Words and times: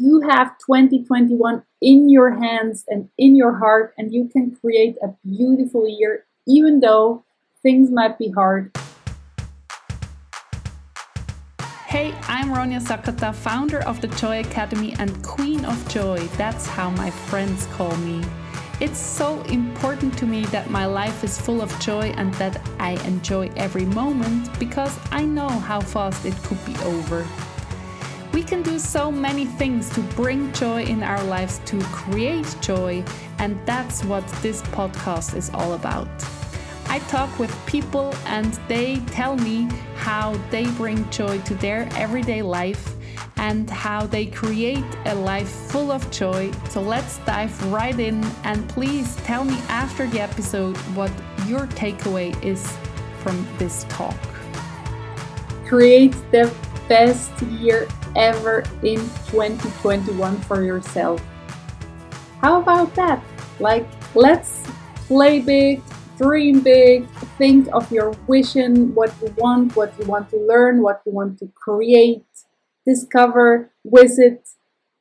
you 0.00 0.20
have 0.20 0.56
2021 0.58 1.62
in 1.80 2.08
your 2.08 2.30
hands 2.30 2.84
and 2.88 3.08
in 3.18 3.36
your 3.36 3.58
heart, 3.58 3.94
and 3.98 4.12
you 4.12 4.28
can 4.28 4.54
create 4.60 4.96
a 5.02 5.08
beautiful 5.24 5.88
year, 5.88 6.26
even 6.46 6.80
though 6.80 7.24
things 7.62 7.90
might 7.90 8.18
be 8.18 8.30
hard. 8.30 8.76
Hey, 11.86 12.14
I'm 12.28 12.50
Ronja 12.50 12.80
Sakata, 12.80 13.34
founder 13.34 13.80
of 13.80 14.00
the 14.00 14.08
Joy 14.08 14.40
Academy 14.40 14.94
and 14.98 15.10
Queen 15.24 15.64
of 15.64 15.88
Joy. 15.88 16.18
That's 16.36 16.66
how 16.66 16.90
my 16.90 17.10
friends 17.10 17.66
call 17.72 17.96
me. 17.98 18.22
It's 18.80 18.98
so 18.98 19.42
important 19.44 20.16
to 20.18 20.26
me 20.26 20.44
that 20.46 20.70
my 20.70 20.86
life 20.86 21.24
is 21.24 21.40
full 21.40 21.60
of 21.60 21.80
joy 21.80 22.12
and 22.16 22.32
that 22.34 22.60
I 22.78 22.92
enjoy 23.04 23.50
every 23.56 23.86
moment 23.86 24.56
because 24.60 24.96
I 25.10 25.24
know 25.24 25.48
how 25.48 25.80
fast 25.80 26.24
it 26.24 26.34
could 26.44 26.64
be 26.64 26.76
over. 26.84 27.26
We 28.32 28.42
can 28.42 28.62
do 28.62 28.78
so 28.78 29.10
many 29.10 29.46
things 29.46 29.88
to 29.90 30.00
bring 30.00 30.52
joy 30.52 30.84
in 30.84 31.02
our 31.02 31.22
lives, 31.24 31.60
to 31.66 31.80
create 31.84 32.56
joy, 32.60 33.04
and 33.38 33.58
that's 33.66 34.04
what 34.04 34.26
this 34.42 34.62
podcast 34.62 35.36
is 35.36 35.50
all 35.54 35.72
about. 35.74 36.08
I 36.90 37.00
talk 37.00 37.38
with 37.38 37.54
people 37.66 38.14
and 38.26 38.58
they 38.66 38.96
tell 39.10 39.36
me 39.36 39.68
how 39.96 40.34
they 40.50 40.66
bring 40.72 41.08
joy 41.10 41.38
to 41.42 41.54
their 41.54 41.88
everyday 41.92 42.42
life 42.42 42.94
and 43.36 43.68
how 43.68 44.06
they 44.06 44.26
create 44.26 44.84
a 45.06 45.14
life 45.14 45.48
full 45.48 45.92
of 45.92 46.10
joy. 46.10 46.50
So 46.70 46.80
let's 46.80 47.18
dive 47.18 47.72
right 47.72 47.98
in 47.98 48.24
and 48.44 48.68
please 48.68 49.16
tell 49.16 49.44
me 49.44 49.56
after 49.68 50.06
the 50.06 50.20
episode 50.20 50.76
what 50.96 51.12
your 51.46 51.66
takeaway 51.68 52.32
is 52.42 52.76
from 53.20 53.46
this 53.58 53.84
talk. 53.88 54.18
Create 55.66 56.16
the 56.30 56.52
best 56.88 57.30
year 57.42 57.86
ever 58.16 58.60
in 58.82 58.98
2021 59.30 60.36
for 60.42 60.62
yourself. 60.62 61.22
How 62.40 62.60
about 62.60 62.94
that? 62.94 63.22
Like, 63.60 63.86
let's 64.14 64.62
play 65.06 65.40
big, 65.40 65.82
dream 66.16 66.60
big, 66.60 67.08
think 67.36 67.68
of 67.72 67.90
your 67.90 68.12
vision, 68.28 68.94
what 68.94 69.12
you 69.20 69.34
want, 69.36 69.76
what 69.76 69.92
you 69.98 70.06
want 70.06 70.30
to 70.30 70.36
learn, 70.36 70.82
what 70.82 71.02
you 71.04 71.12
want 71.12 71.38
to 71.40 71.46
create 71.54 72.24
discover, 72.88 73.70
visit. 73.84 74.48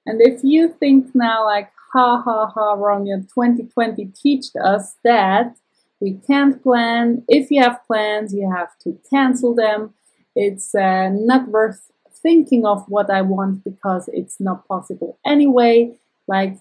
And 0.05 0.21
if 0.21 0.43
you 0.43 0.69
think 0.69 1.15
now, 1.15 1.45
like, 1.45 1.69
ha 1.93 2.21
ha 2.21 2.47
ha, 2.47 2.75
Ronja, 2.75 3.21
2020 3.33 4.11
taught 4.21 4.63
us 4.63 4.95
that 5.03 5.55
we 5.99 6.19
can't 6.27 6.61
plan. 6.61 7.23
If 7.27 7.49
you 7.49 7.61
have 7.61 7.85
plans, 7.87 8.33
you 8.33 8.51
have 8.53 8.77
to 8.83 8.99
cancel 9.09 9.55
them. 9.55 9.93
It's 10.35 10.75
uh, 10.75 11.09
not 11.13 11.47
worth 11.47 11.89
thinking 12.27 12.65
of 12.65 12.83
what 12.89 13.09
I 13.09 13.21
want 13.21 13.63
because 13.63 14.09
it's 14.11 14.37
not 14.37 14.67
possible 14.67 15.17
anyway. 15.25 15.95
Like, 16.27 16.57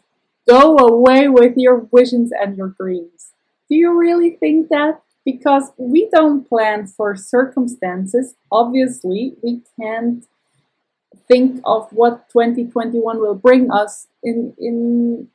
go 0.48 0.76
away 0.78 1.26
with 1.26 1.54
your 1.56 1.88
visions 1.92 2.30
and 2.30 2.56
your 2.56 2.68
dreams. 2.80 3.32
Do 3.68 3.74
you 3.74 3.90
really 3.98 4.30
think 4.30 4.68
that? 4.68 5.02
Because 5.24 5.72
we 5.76 6.08
don't 6.14 6.48
plan 6.48 6.86
for 6.86 7.16
circumstances. 7.16 8.36
Obviously, 8.52 9.34
we 9.42 9.62
can't 9.74 10.24
think 11.26 11.60
of 11.64 11.88
what 11.90 12.28
2021 12.28 13.18
will 13.18 13.34
bring 13.34 13.68
us 13.72 14.06
in 14.22 14.54
in 14.58 15.26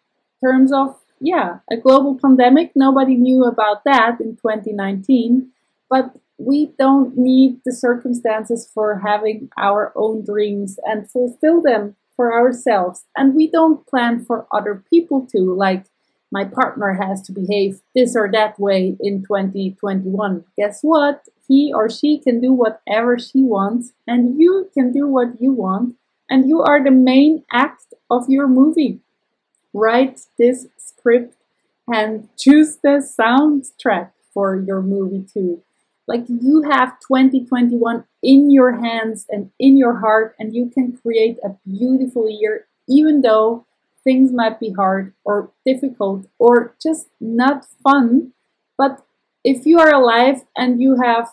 terms 0.42 0.72
of 0.72 0.96
yeah 1.20 1.60
a 1.70 1.76
global 1.76 2.18
pandemic 2.24 2.72
nobody 2.76 3.16
knew 3.16 3.44
about 3.44 3.84
that 3.84 4.22
in 4.22 4.38
2019 4.38 5.52
but 5.90 6.16
we 6.46 6.72
don't 6.78 7.18
need 7.18 7.60
the 7.66 7.74
circumstances 7.74 8.70
for 8.74 9.00
having 9.00 9.50
our 9.58 9.92
own 9.96 10.24
dreams 10.24 10.80
and 10.86 11.10
fulfill 11.10 11.62
them 11.62 11.96
for 12.16 12.34
ourselves 12.34 13.06
and 13.16 13.36
we 13.36 13.50
don't 13.50 13.88
plan 13.88 14.24
for 14.24 14.46
other 14.52 14.84
people 14.90 15.26
to 15.26 15.40
like 15.40 15.86
my 16.34 16.46
partner 16.46 16.94
has 16.94 17.22
to 17.22 17.32
behave 17.32 17.82
this 17.96 18.16
or 18.16 18.30
that 18.32 18.60
way 18.60 18.96
in 19.00 19.22
2021 19.24 20.44
guess 20.58 20.80
what 20.82 21.28
he 21.52 21.74
or 21.74 21.90
she 21.90 22.18
can 22.18 22.40
do 22.40 22.54
whatever 22.54 23.20
she 23.20 23.44
wants, 23.44 23.92
and 24.08 24.40
you 24.40 24.70
can 24.74 24.94
do 24.94 25.06
what 25.06 25.42
you 25.42 25.52
want, 25.52 25.96
and 26.30 26.48
you 26.48 26.62
are 26.62 26.82
the 26.82 26.92
main 26.92 27.44
act 27.52 27.94
of 28.10 28.30
your 28.30 28.48
movie. 28.48 29.02
Write 29.74 30.22
this 30.38 30.68
script 30.78 31.36
and 31.94 32.30
choose 32.38 32.78
the 32.78 33.06
soundtrack 33.20 34.12
for 34.34 34.56
your 34.56 34.82
movie 34.82 35.26
too. 35.34 35.62
Like 36.12 36.26
you 36.28 36.64
have 36.64 37.00
2021 37.08 38.04
in 38.22 38.52
your 38.52 38.82
hands 38.82 39.26
and 39.30 39.50
in 39.58 39.78
your 39.78 40.02
heart, 40.02 40.36
and 40.38 40.54
you 40.54 40.70
can 40.70 40.92
create 40.92 41.38
a 41.42 41.56
beautiful 41.66 42.30
year, 42.30 42.68
even 42.90 43.22
though 43.22 43.66
things 44.04 44.34
might 44.34 44.60
be 44.60 44.74
hard 44.74 45.14
or 45.24 45.52
difficult 45.66 46.28
or 46.38 46.76
just 46.84 47.08
not 47.22 47.66
fun. 47.82 48.34
But 48.78 49.06
if 49.46 49.66
you 49.66 49.80
are 49.80 49.94
alive 49.94 50.44
and 50.54 50.82
you 50.82 50.98
have 51.02 51.30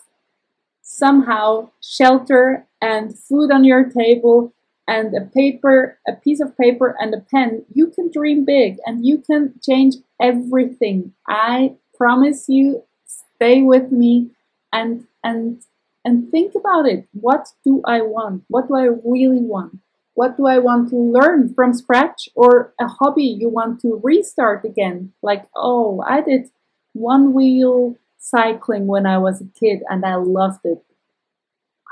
somehow 0.81 1.71
shelter 1.83 2.69
and 2.81 3.19
food 3.19 3.51
on 3.51 3.65
your 3.65 3.91
table 3.91 4.55
and 4.87 5.13
a 5.13 5.23
paper, 5.23 5.99
a 6.07 6.13
piece 6.13 6.41
of 6.41 6.57
paper 6.57 6.95
and 7.01 7.13
a 7.15 7.21
pen, 7.21 7.65
you 7.75 7.89
can 7.89 8.13
dream 8.13 8.45
big 8.45 8.77
and 8.87 9.05
you 9.05 9.19
can 9.19 9.55
change 9.61 9.97
everything. 10.23 11.15
I 11.27 11.75
promise 11.97 12.49
you, 12.49 12.85
stay 13.05 13.63
with 13.63 13.91
me 13.91 14.31
and 14.73 15.07
and 15.23 15.63
and 16.05 16.31
think 16.31 16.55
about 16.55 16.87
it. 16.87 17.07
What 17.13 17.49
do 17.65 17.83
I 17.85 18.01
want? 18.03 18.45
What 18.49 18.69
do 18.69 18.77
I 18.77 18.89
really 19.05 19.41
want? 19.41 19.79
What 20.15 20.37
do 20.37 20.47
I 20.47 20.59
want 20.59 20.91
to 20.91 20.97
learn 20.97 21.55
from 21.55 21.73
scratch 21.75 22.29
or 22.35 22.75
a 22.81 22.89
hobby 22.89 23.25
you 23.25 23.49
want 23.49 23.81
to 23.83 24.01
restart 24.03 24.65
again? 24.65 25.13
Like, 25.23 25.47
oh, 25.55 26.03
I 26.07 26.23
did 26.23 26.51
one 26.93 27.33
wheel 27.35 27.97
cycling 28.19 28.87
when 28.87 29.07
I 29.07 29.19
was 29.19 29.41
a 29.41 29.49
kid 29.61 29.83
and 29.89 30.05
I 30.05 30.17
loved 30.17 30.65
it. 30.65 30.83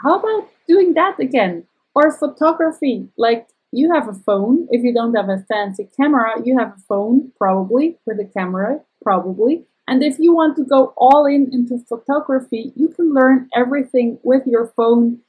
How 0.03 0.19
about 0.19 0.49
doing 0.67 0.95
that 0.95 1.21
again? 1.21 1.65
Or 1.95 2.11
photography, 2.11 3.09
like 3.17 3.49
you 3.73 3.93
have 3.93 4.09
a 4.09 4.13
phone. 4.13 4.67
If 4.71 4.83
you 4.83 4.93
don't 4.93 5.15
have 5.15 5.29
a 5.29 5.45
fancy 5.49 5.89
camera, 5.97 6.35
you 6.45 6.59
have 6.59 6.69
a 6.69 6.83
phone, 6.89 7.33
probably, 7.39 7.99
with 8.07 8.19
a 8.19 8.25
camera, 8.25 8.81
probably. 9.03 9.67
And 9.89 10.03
if 10.03 10.19
you 10.19 10.35
want 10.35 10.57
to 10.57 10.65
go 10.65 10.93
all 10.97 11.27
in 11.27 11.53
into 11.53 11.79
photography, 11.87 12.73
you 12.75 12.89
can 12.89 13.15
learn 13.15 13.49
everything 13.55 14.19
with 14.23 14.47
your 14.47 14.67
phone 14.77 15.21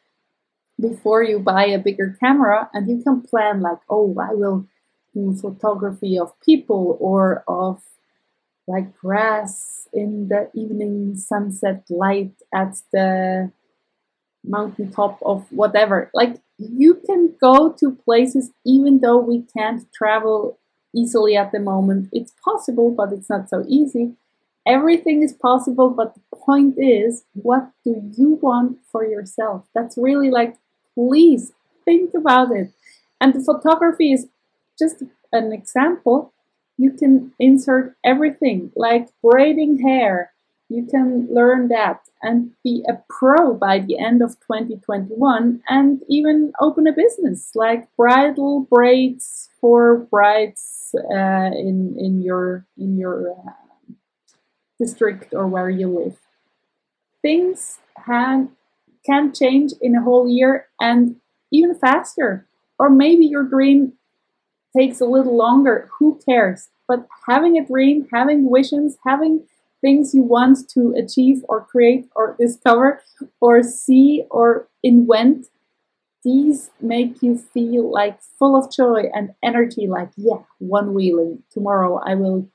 before 0.80 1.24
you 1.24 1.40
buy 1.40 1.66
a 1.66 1.80
bigger 1.80 2.18
camera 2.20 2.70
and 2.74 2.88
you 2.90 3.02
can 3.04 3.22
plan 3.22 3.62
like, 3.62 3.80
oh, 3.90 4.16
I 4.20 4.34
will 4.34 4.66
do 5.14 5.36
photography 5.36 6.18
of 6.18 6.40
people 6.42 6.98
or 7.00 7.44
of 7.48 7.82
like 8.68 8.96
grass 8.98 9.88
in 9.94 10.28
the 10.28 10.50
evening 10.54 11.16
sunset 11.16 11.84
light 11.90 12.34
at 12.54 12.76
the 12.92 13.52
mountaintop 14.44 15.20
of 15.24 15.46
whatever. 15.52 16.10
Like 16.14 16.42
you 16.58 16.96
can 17.06 17.36
go 17.40 17.72
to 17.80 17.92
places 17.92 18.52
even 18.66 19.00
though 19.00 19.18
we 19.18 19.44
can't 19.56 19.92
travel 19.94 20.60
easily 20.96 21.38
at 21.38 21.52
the 21.52 21.60
moment. 21.60 22.10
It's 22.12 22.34
possible, 22.44 22.92
but 22.92 23.14
it's 23.14 23.30
not 23.30 23.50
so 23.50 23.64
easy. 23.68 24.14
Everything 24.68 25.24
is 25.24 25.34
possible, 25.34 25.90
but 25.90 26.14
the 26.16 26.36
point 26.36 26.76
is, 26.78 27.24
what 27.34 27.72
do 27.86 28.12
you 28.18 28.40
want 28.42 28.80
for 28.92 29.06
yourself? 29.06 29.66
That's 29.74 29.98
really 29.98 30.30
like, 30.30 30.58
please 30.94 31.54
think 31.86 32.14
about 32.14 32.52
it. 32.52 32.72
And 33.22 33.34
the 33.34 33.44
photography 33.44 34.12
is 34.12 34.28
just 34.78 35.04
an 35.32 35.54
example 35.54 36.34
you 36.78 36.92
can 36.92 37.34
insert 37.40 37.96
everything 38.04 38.72
like 38.76 39.10
braiding 39.24 39.80
hair. 39.80 40.32
You 40.70 40.86
can 40.86 41.28
learn 41.34 41.70
that 41.70 42.02
and 42.22 42.52
be 42.64 42.84
a 42.88 43.00
pro 43.10 43.54
by 43.54 43.80
the 43.80 43.98
end 43.98 44.22
of 44.22 44.32
2021 44.42 45.62
and 45.70 46.02
even 46.10 46.52
open 46.60 46.88
a 46.88 46.92
business 46.92 47.52
like 47.56 47.88
bridal 47.96 48.68
braids 48.70 49.50
for 49.62 49.98
brides 50.12 50.94
uh, 51.10 51.52
in 51.56 51.96
in 51.98 52.22
your 52.22 52.66
in 52.78 52.98
your 52.98 53.32
uh, 53.32 53.67
district 54.80 55.34
or 55.34 55.48
where 55.48 55.70
you 55.70 55.88
live. 55.88 56.18
Things 57.22 57.80
have, 58.06 58.48
can 59.06 59.34
change 59.34 59.74
in 59.82 59.96
a 59.96 60.02
whole 60.02 60.28
year 60.28 60.68
and 60.80 61.18
even 61.52 61.76
faster. 61.76 62.48
Or 62.80 62.90
maybe 62.90 63.26
your 63.26 63.44
dream 63.44 63.94
takes 64.76 65.02
a 65.02 65.06
little 65.06 65.36
longer, 65.36 65.90
who 65.98 66.20
cares? 66.24 66.70
But 66.88 67.08
having 67.28 67.58
a 67.58 67.66
dream, 67.66 68.08
having 68.14 68.50
visions, 68.54 68.98
having 69.06 69.46
things 69.82 70.14
you 70.14 70.24
want 70.24 70.70
to 70.70 70.94
achieve 70.98 71.44
or 71.50 71.66
create 71.66 72.08
or 72.16 72.36
discover 72.40 73.02
or 73.42 73.64
see 73.64 74.24
or 74.30 74.68
invent, 74.84 75.48
these 76.24 76.72
make 76.82 77.22
you 77.22 77.38
feel 77.38 77.92
like 77.92 78.22
full 78.22 78.56
of 78.56 78.72
joy 78.72 79.04
and 79.14 79.34
energy, 79.44 79.88
like, 79.88 80.10
yeah, 80.16 80.44
one 80.60 80.94
wheeling. 80.94 81.44
Tomorrow 81.52 82.02
I 82.06 82.16
will 82.16 82.50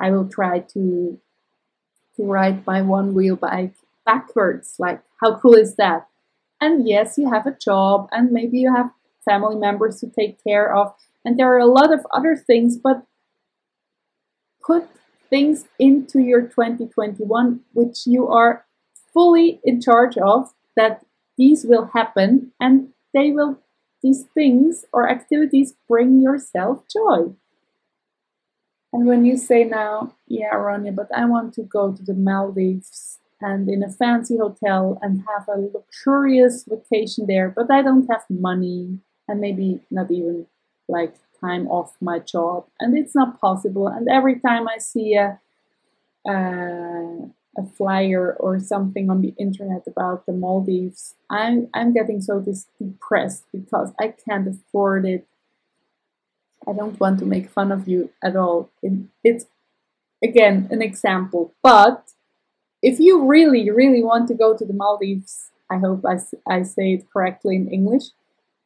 I 0.00 0.10
will 0.10 0.28
try 0.28 0.60
to 0.74 1.18
to 2.16 2.24
ride 2.24 2.66
my 2.66 2.82
one 2.82 3.14
wheel 3.14 3.36
bike 3.36 3.74
backwards. 4.04 4.76
Like, 4.78 5.02
how 5.20 5.38
cool 5.38 5.54
is 5.54 5.76
that? 5.76 6.08
And 6.60 6.88
yes, 6.88 7.18
you 7.18 7.30
have 7.30 7.46
a 7.46 7.56
job 7.56 8.08
and 8.12 8.30
maybe 8.30 8.58
you 8.58 8.74
have 8.74 8.90
family 9.24 9.56
members 9.56 10.00
to 10.00 10.08
take 10.08 10.42
care 10.42 10.74
of 10.74 10.94
And 11.24 11.36
there 11.38 11.52
are 11.52 11.58
a 11.58 11.66
lot 11.66 11.92
of 11.92 12.06
other 12.12 12.36
things, 12.36 12.78
but 12.78 13.04
put 14.64 14.88
things 15.28 15.64
into 15.78 16.20
your 16.20 16.42
2021 16.42 17.60
which 17.72 18.06
you 18.06 18.28
are 18.28 18.64
fully 19.12 19.60
in 19.64 19.80
charge 19.80 20.16
of 20.18 20.52
that 20.76 21.04
these 21.36 21.64
will 21.64 21.90
happen 21.94 22.52
and 22.60 22.88
they 23.12 23.32
will 23.32 23.58
these 24.02 24.24
things 24.34 24.84
or 24.92 25.08
activities 25.08 25.74
bring 25.88 26.20
yourself 26.20 26.84
joy 26.92 27.34
and 28.96 29.06
when 29.06 29.24
you 29.24 29.36
say 29.36 29.64
now 29.64 30.14
yeah 30.26 30.54
Ronja 30.54 30.94
but 30.94 31.08
I 31.14 31.26
want 31.26 31.52
to 31.54 31.62
go 31.62 31.92
to 31.92 32.02
the 32.02 32.14
Maldives 32.14 33.18
and 33.40 33.68
in 33.68 33.82
a 33.82 33.90
fancy 33.90 34.38
hotel 34.38 34.98
and 35.02 35.22
have 35.28 35.46
a 35.48 35.60
luxurious 35.60 36.64
vacation 36.64 37.26
there 37.26 37.50
but 37.50 37.70
I 37.70 37.82
don't 37.82 38.08
have 38.10 38.24
money 38.30 38.98
and 39.28 39.40
maybe 39.40 39.80
not 39.90 40.10
even 40.10 40.46
like 40.88 41.14
time 41.40 41.68
off 41.68 41.94
my 42.00 42.18
job 42.18 42.66
and 42.80 42.96
it's 42.96 43.14
not 43.14 43.38
possible 43.40 43.86
and 43.86 44.08
every 44.08 44.40
time 44.40 44.66
i 44.66 44.78
see 44.78 45.14
a 45.14 45.38
uh, 46.26 47.28
a 47.58 47.62
flyer 47.76 48.36
or 48.38 48.58
something 48.58 49.10
on 49.10 49.22
the 49.22 49.34
internet 49.38 49.82
about 49.86 50.26
the 50.26 50.32
Maldives, 50.32 51.14
I'm, 51.30 51.68
I'm 51.74 51.92
getting 51.92 52.20
so 52.20 52.44
depressed 52.80 53.44
because 53.52 53.92
I 53.98 54.08
can't 54.08 54.48
afford 54.48 55.06
it. 55.06 55.26
I 56.68 56.72
don't 56.72 56.98
want 56.98 57.18
to 57.20 57.24
make 57.24 57.50
fun 57.50 57.70
of 57.72 57.86
you 57.86 58.10
at 58.22 58.36
all. 58.36 58.70
It, 58.82 58.92
it's, 59.22 59.46
again, 60.22 60.68
an 60.70 60.82
example. 60.82 61.54
But 61.62 62.12
if 62.82 62.98
you 63.00 63.24
really, 63.24 63.70
really 63.70 64.02
want 64.02 64.28
to 64.28 64.34
go 64.34 64.56
to 64.56 64.64
the 64.64 64.72
Maldives, 64.72 65.50
I 65.70 65.78
hope 65.78 66.04
I, 66.04 66.18
I 66.46 66.62
say 66.62 66.94
it 66.94 67.10
correctly 67.12 67.56
in 67.56 67.68
English, 67.68 68.04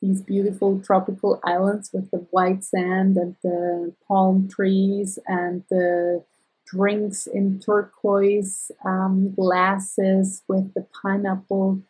these 0.02 0.23
beautiful 0.23 0.81
tropical 0.81 1.41
islands 1.44 1.91
with 1.93 2.11
the 2.11 2.26
white 2.31 2.64
sand 2.64 3.17
and 3.17 3.37
the 3.43 3.94
palm 4.08 4.49
trees 4.49 5.19
and 5.26 5.64
the 5.70 6.25
drinks 6.67 7.26
in 7.26 7.58
turquoise 7.58 8.70
um, 8.85 9.32
glasses 9.35 10.43
with 10.49 10.73
the 10.75 10.87
pineapple 11.02 11.81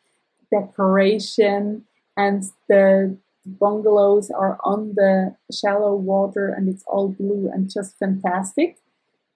decoration 0.50 1.84
and 2.16 2.44
the 2.68 3.16
bungalows 3.46 4.30
are 4.30 4.58
on 4.62 4.94
the 4.94 5.36
shallow 5.52 5.94
water 5.94 6.48
and 6.48 6.68
it's 6.68 6.84
all 6.86 7.08
blue 7.08 7.50
and 7.52 7.70
just 7.70 7.98
fantastic. 7.98 8.78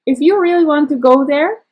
If 0.06 0.20
you 0.20 0.38
really 0.38 0.64
want 0.64 0.88
to 0.90 0.96
go 0.96 1.24
there, 1.26 1.62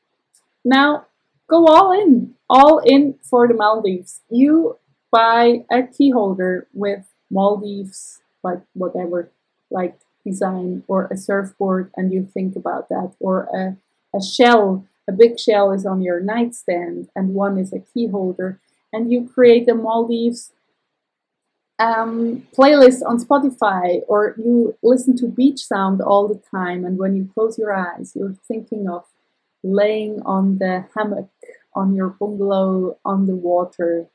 now 0.64 1.06
go 1.48 1.66
all 1.66 1.92
in, 1.92 2.34
all 2.48 2.78
in 2.78 3.18
for 3.22 3.46
the 3.46 3.54
Maldives. 3.54 4.20
You 4.30 4.78
buy 5.10 5.64
a 5.70 5.82
key 5.82 6.10
holder 6.10 6.66
with 6.72 7.04
Maldives, 7.30 8.20
like 8.42 8.62
whatever, 8.72 9.30
like 9.70 9.98
design, 10.24 10.84
or 10.88 11.08
a 11.12 11.16
surfboard, 11.16 11.90
and 11.96 12.12
you 12.12 12.24
think 12.24 12.56
about 12.56 12.88
that, 12.88 13.12
or 13.18 13.48
a, 13.54 13.76
a 14.16 14.22
shell, 14.22 14.86
a 15.08 15.12
big 15.12 15.38
shell 15.38 15.72
is 15.72 15.84
on 15.84 16.00
your 16.00 16.20
nightstand, 16.20 17.08
and 17.14 17.34
one 17.34 17.58
is 17.58 17.72
a 17.72 17.80
key 17.80 18.06
holder, 18.06 18.60
and 18.92 19.12
you 19.12 19.28
create 19.28 19.68
a 19.68 19.74
Maldives 19.74 20.52
um, 21.78 22.46
playlist 22.56 23.00
on 23.06 23.18
Spotify, 23.18 24.00
or 24.08 24.34
you 24.38 24.76
listen 24.82 25.16
to 25.18 25.26
beach 25.26 25.60
sound 25.60 26.00
all 26.00 26.28
the 26.28 26.40
time, 26.50 26.84
and 26.84 26.98
when 26.98 27.14
you 27.14 27.30
close 27.34 27.58
your 27.58 27.74
eyes, 27.74 28.12
you're 28.14 28.36
thinking 28.46 28.88
of 28.88 29.04
laying 29.62 30.22
on 30.22 30.58
the 30.58 30.86
hammock 30.96 31.30
on 31.74 31.94
your 31.94 32.08
bungalow 32.08 32.98
on 33.04 33.26
the 33.26 33.34
water 33.34 34.08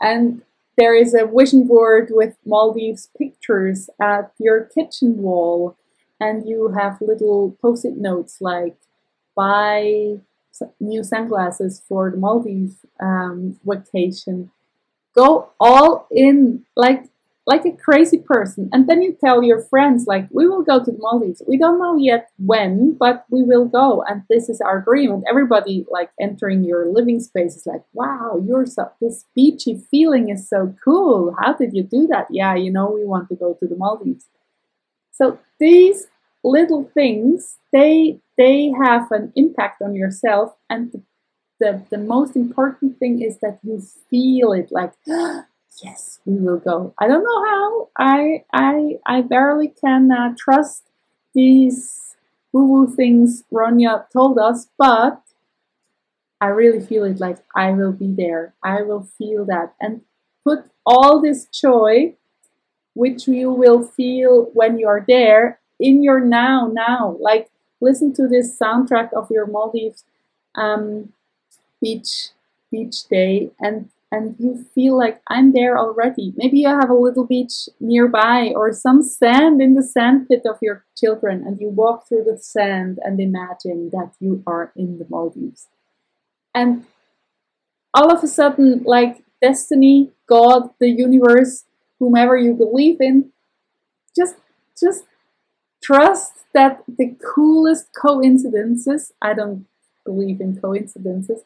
and 0.00 0.42
there 0.76 0.94
is 0.94 1.14
a 1.14 1.26
vision 1.26 1.66
board 1.66 2.08
with 2.10 2.36
Maldives 2.46 3.10
pictures 3.18 3.90
at 4.00 4.32
your 4.38 4.64
kitchen 4.64 5.18
wall, 5.18 5.76
and 6.18 6.48
you 6.48 6.68
have 6.78 7.00
little 7.00 7.56
post 7.60 7.84
it 7.84 7.96
notes 7.96 8.38
like 8.40 8.76
buy 9.36 10.16
new 10.78 11.04
sunglasses 11.04 11.82
for 11.86 12.10
the 12.10 12.16
Maldives 12.16 12.76
um, 12.98 13.58
vacation. 13.64 14.50
Go 15.14 15.50
all 15.58 16.06
in, 16.10 16.64
like 16.76 17.04
like 17.46 17.64
a 17.64 17.72
crazy 17.72 18.18
person. 18.18 18.68
And 18.72 18.88
then 18.88 19.02
you 19.02 19.16
tell 19.24 19.42
your 19.42 19.60
friends, 19.60 20.06
like, 20.06 20.28
we 20.30 20.46
will 20.46 20.62
go 20.62 20.78
to 20.84 20.90
the 20.90 20.98
Maldives. 20.98 21.42
We 21.48 21.58
don't 21.58 21.80
know 21.80 21.96
yet 21.96 22.30
when, 22.38 22.96
but 22.96 23.24
we 23.28 23.42
will 23.42 23.64
go. 23.64 24.04
And 24.06 24.22
this 24.30 24.48
is 24.48 24.60
our 24.60 24.80
dream. 24.80 25.10
And 25.10 25.24
everybody, 25.28 25.84
like, 25.90 26.10
entering 26.20 26.62
your 26.62 26.86
living 26.86 27.18
space 27.18 27.56
is 27.56 27.66
like, 27.66 27.82
wow, 27.92 28.40
you're 28.46 28.66
so, 28.66 28.92
this 29.00 29.24
beachy 29.34 29.82
feeling 29.90 30.28
is 30.28 30.48
so 30.48 30.74
cool. 30.84 31.34
How 31.40 31.54
did 31.54 31.72
you 31.72 31.82
do 31.82 32.06
that? 32.08 32.26
Yeah, 32.30 32.54
you 32.54 32.70
know, 32.70 32.88
we 32.88 33.04
want 33.04 33.28
to 33.30 33.34
go 33.34 33.54
to 33.54 33.66
the 33.66 33.74
Maldives. 33.74 34.26
So 35.10 35.40
these 35.58 36.06
little 36.44 36.84
things, 36.84 37.58
they, 37.72 38.20
they 38.38 38.72
have 38.80 39.10
an 39.10 39.32
impact 39.34 39.82
on 39.82 39.96
yourself. 39.96 40.54
And 40.68 40.92
the, 40.92 41.02
the, 41.60 41.84
the 41.90 41.98
most 41.98 42.34
important 42.34 42.98
thing 42.98 43.22
is 43.22 43.38
that 43.38 43.58
you 43.62 43.80
feel 44.08 44.52
it 44.52 44.72
like, 44.72 44.92
yes, 45.06 46.18
we 46.24 46.36
will 46.36 46.58
go. 46.58 46.94
I 46.98 47.06
don't 47.06 47.22
know 47.22 47.44
how. 47.44 47.88
I 47.96 48.44
I 48.52 48.98
I 49.06 49.20
barely 49.20 49.68
can 49.68 50.10
uh, 50.10 50.34
trust 50.38 50.84
these 51.34 52.16
woo 52.52 52.64
woo 52.64 52.86
things 52.88 53.44
Ronja 53.52 54.10
told 54.10 54.38
us, 54.38 54.68
but 54.78 55.22
I 56.40 56.46
really 56.46 56.84
feel 56.84 57.04
it 57.04 57.20
like 57.20 57.38
I 57.54 57.72
will 57.72 57.92
be 57.92 58.08
there. 58.08 58.54
I 58.64 58.82
will 58.82 59.02
feel 59.18 59.44
that 59.44 59.74
and 59.80 60.00
put 60.42 60.60
all 60.86 61.20
this 61.20 61.44
joy, 61.44 62.14
which 62.94 63.28
you 63.28 63.50
will 63.50 63.84
feel 63.84 64.50
when 64.54 64.78
you 64.78 64.88
are 64.88 65.04
there, 65.06 65.60
in 65.78 66.02
your 66.02 66.20
now. 66.20 66.70
Now, 66.72 67.16
like 67.20 67.50
listen 67.80 68.12
to 68.14 68.26
this 68.26 68.58
soundtrack 68.58 69.12
of 69.12 69.30
your 69.30 69.46
Maldives 69.46 70.04
um, 70.54 71.12
beach 71.80 72.30
beach 72.70 73.08
day 73.08 73.50
and 73.60 73.90
and 74.12 74.34
you 74.38 74.66
feel 74.74 74.98
like 74.98 75.20
I'm 75.28 75.52
there 75.52 75.78
already. 75.78 76.32
Maybe 76.36 76.60
you 76.60 76.68
have 76.68 76.90
a 76.90 76.94
little 76.94 77.24
beach 77.24 77.68
nearby 77.78 78.52
or 78.54 78.72
some 78.72 79.02
sand 79.02 79.62
in 79.62 79.74
the 79.74 79.82
sandpit 79.84 80.42
of 80.44 80.58
your 80.60 80.84
children, 80.96 81.44
and 81.46 81.60
you 81.60 81.68
walk 81.68 82.08
through 82.08 82.24
the 82.24 82.36
sand 82.36 82.98
and 83.04 83.20
imagine 83.20 83.90
that 83.90 84.12
you 84.18 84.42
are 84.46 84.72
in 84.74 84.98
the 84.98 85.06
Maldives. 85.08 85.68
And 86.54 86.86
all 87.94 88.10
of 88.12 88.24
a 88.24 88.26
sudden, 88.26 88.82
like 88.84 89.22
destiny, 89.40 90.10
God, 90.26 90.70
the 90.80 90.90
universe, 90.90 91.64
whomever 92.00 92.36
you 92.36 92.54
believe 92.54 93.00
in, 93.00 93.30
just 94.16 94.36
just 94.78 95.04
trust 95.82 96.32
that 96.52 96.82
the 96.88 97.16
coolest 97.34 97.90
coincidences, 97.94 99.12
I 99.22 99.34
don't 99.34 99.66
believe 100.04 100.40
in 100.40 100.60
coincidences, 100.60 101.42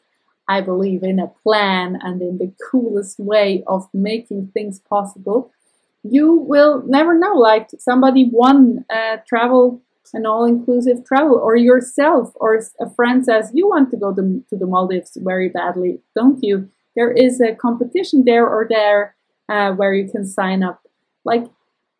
I 0.47 0.61
believe 0.61 1.03
in 1.03 1.19
a 1.19 1.31
plan 1.43 1.97
and 2.01 2.21
in 2.21 2.37
the 2.37 2.53
coolest 2.69 3.19
way 3.19 3.63
of 3.67 3.89
making 3.93 4.51
things 4.53 4.79
possible, 4.79 5.51
you 6.03 6.33
will 6.33 6.83
never 6.85 7.17
know. 7.17 7.33
Like 7.33 7.69
somebody 7.79 8.29
won 8.31 8.85
a 8.89 9.17
travel, 9.27 9.81
an 10.13 10.25
all 10.25 10.45
inclusive 10.45 11.05
travel, 11.05 11.35
or 11.37 11.55
yourself, 11.55 12.31
or 12.35 12.61
a 12.79 12.89
friend 12.91 13.25
says, 13.25 13.51
You 13.53 13.67
want 13.67 13.89
to 13.91 13.97
go 13.97 14.13
to, 14.13 14.43
to 14.49 14.55
the 14.55 14.67
Maldives 14.67 15.17
very 15.19 15.49
badly, 15.49 15.99
don't 16.15 16.43
you? 16.43 16.69
There 16.95 17.11
is 17.11 17.41
a 17.41 17.55
competition 17.55 18.23
there 18.25 18.47
or 18.47 18.67
there 18.69 19.15
uh, 19.49 19.71
where 19.73 19.93
you 19.93 20.09
can 20.09 20.25
sign 20.25 20.63
up. 20.63 20.81
Like, 21.23 21.45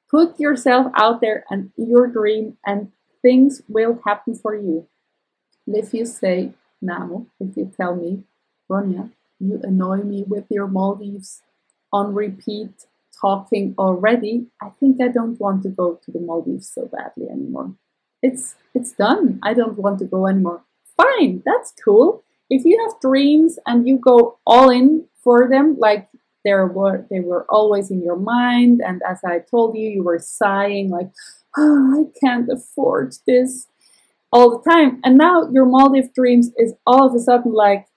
put 0.10 0.40
yourself 0.40 0.92
out 0.96 1.20
there 1.20 1.44
and 1.50 1.72
your 1.76 2.08
dream, 2.08 2.58
and 2.66 2.92
things 3.22 3.64
will 3.68 4.00
happen 4.06 4.36
for 4.36 4.56
you. 4.56 4.88
And 5.66 5.76
if 5.76 5.94
you 5.94 6.06
say 6.06 6.52
now, 6.80 7.26
if 7.40 7.58
you 7.58 7.72
tell 7.76 7.96
me, 7.96 8.24
Ronja, 8.70 9.12
you 9.40 9.60
annoy 9.64 9.98
me 9.98 10.24
with 10.28 10.46
your 10.50 10.68
Maldives 10.68 11.42
on 11.92 12.14
repeat 12.14 12.86
talking 13.20 13.76
already. 13.78 14.48
I 14.62 14.70
think 14.80 15.02
I 15.02 15.08
don't 15.08 15.40
want 15.40 15.64
to 15.64 15.70
go 15.70 16.00
to 16.04 16.12
the 16.12 16.20
Maldives 16.20 16.70
so 16.70 16.90
badly 16.92 17.30
anymore. 17.30 17.74
It's 18.22 18.56
it's 18.74 18.92
done. 18.92 19.40
I 19.44 19.54
don't 19.54 19.78
want 19.78 20.00
to 20.00 20.06
go 20.06 20.28
anymore. 20.28 20.64
Fine, 20.98 21.44
that's 21.46 21.74
cool. 21.84 22.24
If 22.50 22.66
you 22.66 22.80
have 22.86 23.00
dreams 23.02 23.58
and 23.66 23.88
you 23.88 23.98
go 23.98 24.40
all 24.46 24.70
in 24.70 25.06
for 25.24 25.48
them, 25.50 25.78
like 25.80 26.10
they 26.44 26.54
were 26.54 27.06
they 27.10 27.20
were 27.20 27.46
always 27.50 27.92
in 27.92 28.04
your 28.04 28.18
mind, 28.18 28.82
and 28.86 29.02
as 29.08 29.20
I 29.24 29.40
told 29.40 29.76
you, 29.76 29.90
you 29.90 30.04
were 30.04 30.20
sighing 30.20 30.90
like, 30.90 31.10
oh, 31.58 32.06
I 32.06 32.20
can't 32.20 32.50
afford 32.50 33.16
this 33.28 33.68
all 34.32 34.58
the 34.58 34.70
time. 34.70 35.00
And 35.04 35.18
now 35.18 35.50
your 35.52 35.66
Maldives 35.66 36.10
dreams 36.14 36.52
is 36.58 36.74
all 36.86 37.08
of 37.08 37.16
a 37.16 37.20
sudden 37.20 37.54
like 37.54 37.88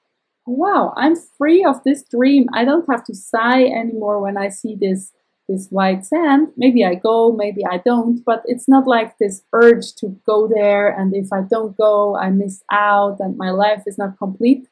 wow, 0.48 0.92
I'm 0.96 1.16
free 1.16 1.64
of 1.64 1.82
this 1.84 2.02
dream. 2.02 2.48
I 2.52 2.64
don't 2.64 2.88
have 2.90 3.04
to 3.04 3.14
sigh 3.14 3.64
anymore 3.64 4.20
when 4.20 4.36
I 4.36 4.48
see 4.48 4.74
this 4.74 5.12
this 5.48 5.68
white 5.70 6.04
sand. 6.04 6.48
Maybe 6.58 6.84
I 6.84 6.94
go, 6.94 7.32
maybe 7.32 7.64
I 7.64 7.78
don't, 7.78 8.22
but 8.24 8.42
it's 8.44 8.68
not 8.68 8.86
like 8.86 9.16
this 9.16 9.42
urge 9.54 9.94
to 9.94 10.20
go 10.26 10.46
there 10.46 10.90
and 10.90 11.14
if 11.16 11.32
I 11.32 11.40
don't 11.40 11.74
go, 11.76 12.16
I 12.16 12.28
miss 12.28 12.62
out 12.70 13.16
and 13.18 13.38
my 13.38 13.50
life 13.50 13.84
is 13.86 13.96
not 13.96 14.18
complete. 14.18 14.68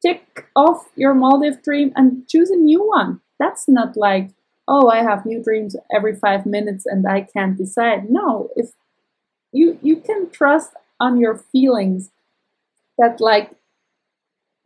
Tick 0.00 0.46
off 0.54 0.88
your 0.94 1.12
Maldives 1.12 1.58
dream 1.64 1.92
and 1.96 2.28
choose 2.28 2.50
a 2.50 2.56
new 2.56 2.86
one. 2.86 3.20
That's 3.40 3.68
not 3.68 3.96
like, 3.96 4.30
oh, 4.68 4.88
I 4.88 5.02
have 5.02 5.26
new 5.26 5.42
dreams 5.42 5.74
every 5.92 6.14
five 6.14 6.46
minutes 6.46 6.86
and 6.86 7.04
I 7.06 7.22
can't 7.22 7.58
decide. 7.58 8.08
No, 8.08 8.50
if 8.54 8.70
you 9.52 9.78
you 9.82 9.96
can 9.96 10.30
trust 10.30 10.70
on 11.00 11.18
your 11.18 11.34
feelings 11.36 12.10
that 12.98 13.20
like, 13.20 13.52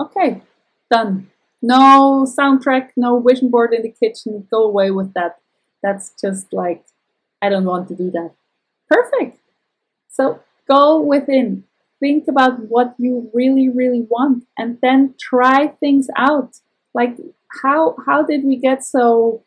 okay, 0.05 0.43
done. 0.91 1.31
No 1.63 2.27
soundtrack, 2.27 2.91
no 2.97 3.21
vision 3.21 3.49
board 3.51 3.73
in 3.73 3.83
the 3.83 3.91
kitchen. 3.91 4.47
Go 4.51 4.65
away 4.65 4.91
with 4.91 5.15
that. 5.15 5.39
That's 5.83 6.13
just 6.21 6.53
like, 6.53 6.85
I 7.41 7.49
don't 7.49 7.65
want 7.65 7.89
to 7.89 7.95
do 7.95 8.11
that. 8.11 8.33
Perfect. 8.89 9.39
So 10.11 10.41
go 10.69 11.01
within, 11.01 11.65
think 12.01 12.29
about 12.29 12.69
what 12.69 12.95
you 12.99 13.31
really, 13.33 13.69
really 13.69 14.03
want, 14.03 14.45
and 14.59 14.79
then 14.83 15.15
try 15.19 15.69
things 15.69 16.09
out. 16.17 16.61
Like, 16.93 17.17
how 17.63 17.97
how 18.07 18.23
did 18.23 18.45
we 18.45 18.57
get 18.57 18.85
so 18.85 19.43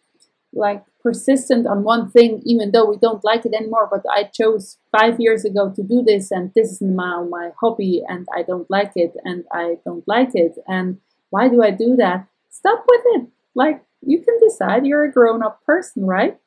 like 0.54 0.84
persistent 1.08 1.66
on 1.66 1.84
one 1.84 2.10
thing 2.10 2.42
even 2.44 2.72
though 2.72 2.84
we 2.84 2.98
don't 2.98 3.24
like 3.24 3.46
it 3.46 3.54
anymore 3.54 3.88
but 3.90 4.04
i 4.14 4.24
chose 4.24 4.78
five 4.92 5.18
years 5.22 5.46
ago 5.46 5.72
to 5.74 5.82
do 5.82 6.04
this 6.06 6.32
and 6.32 6.52
this 6.54 6.70
is 6.70 6.82
now 6.82 7.24
my 7.24 7.50
hobby 7.62 8.04
and 8.10 8.28
i 8.36 8.44
don't 8.44 8.70
like 8.70 8.92
it 8.98 9.16
and 9.24 9.46
i 9.54 9.78
don't 9.86 10.06
like 10.06 10.32
it. 10.34 10.58
And 10.68 10.98
why 11.30 11.48
do 11.48 11.64
i 11.64 11.72
do 11.72 11.96
that? 11.96 12.28
Stop 12.50 12.84
with 12.90 13.04
it. 13.16 13.28
Like 13.56 13.86
you 14.02 14.22
can 14.22 14.38
decide 14.46 14.86
you're 14.86 15.06
a 15.06 15.12
grown-up 15.12 15.64
person 15.64 16.06
right? 16.06 16.38